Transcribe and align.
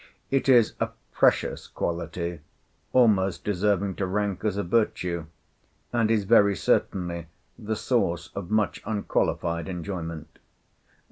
It 0.31 0.49
is 0.49 0.73
a 0.79 0.89
precious 1.11 1.67
quality, 1.67 2.39
almost 2.91 3.43
deserving 3.43 3.97
to 3.97 4.07
rank 4.07 4.43
as 4.43 4.57
a 4.57 4.63
virtue, 4.63 5.27
and 5.93 6.09
is 6.09 6.23
very 6.23 6.55
certainly 6.55 7.27
the 7.59 7.75
source 7.75 8.31
of 8.33 8.49
much 8.49 8.81
unqualified 8.83 9.69
enjoyment. 9.69 10.39